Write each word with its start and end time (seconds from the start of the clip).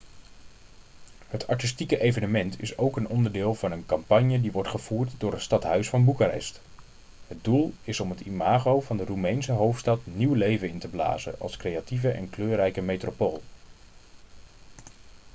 het 1.27 1.47
artistieke 1.47 1.99
evenement 1.99 2.61
is 2.61 2.77
ook 2.77 2.97
een 2.97 3.07
onderdeel 3.07 3.53
van 3.53 3.71
een 3.71 3.85
campagne 3.85 4.41
die 4.41 4.51
wordt 4.51 4.69
gevoerd 4.69 5.11
door 5.17 5.31
het 5.31 5.41
stadhuis 5.41 5.89
van 5.89 6.05
boekarest 6.05 6.61
het 7.27 7.43
doel 7.43 7.73
is 7.83 7.99
om 7.99 8.09
het 8.09 8.21
imago 8.21 8.81
van 8.81 8.97
de 8.97 9.05
roemeense 9.05 9.51
hoofdstad 9.51 9.99
nieuw 10.03 10.33
leven 10.33 10.69
in 10.69 10.79
te 10.79 10.87
blazen 10.87 11.39
als 11.39 11.57
creatieve 11.57 12.11
en 12.11 12.29
kleurrijke 12.29 12.81
metropool 12.81 13.41